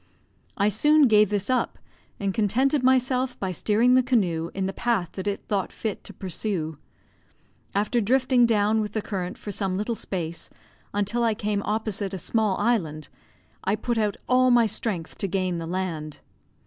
I 0.57 0.69
soon 0.69 1.07
gave 1.07 1.29
this 1.29 1.47
up, 1.47 1.77
and 2.19 2.33
contented 2.33 2.81
myself 2.81 3.39
by 3.39 3.51
steering 3.51 3.93
the 3.93 4.01
canoe 4.01 4.49
in 4.55 4.65
the 4.65 4.73
path 4.73 5.11
that 5.11 5.27
it 5.27 5.43
thought 5.47 5.71
fit 5.71 6.03
to 6.05 6.11
pursue. 6.11 6.79
After 7.75 8.01
drifting 8.01 8.47
down 8.47 8.81
with 8.81 8.93
the 8.93 9.01
current 9.03 9.37
for 9.37 9.51
some 9.51 9.77
little 9.77 9.93
space, 9.93 10.49
until 10.91 11.23
I 11.23 11.35
came 11.35 11.61
opposite 11.61 12.15
a 12.15 12.17
small 12.17 12.57
island, 12.57 13.09
I 13.63 13.75
put 13.75 13.99
out 13.99 14.17
all 14.27 14.49
my 14.49 14.65
strength 14.65 15.19
to 15.19 15.27
gain 15.27 15.59
the 15.59 15.67
land. 15.67 16.17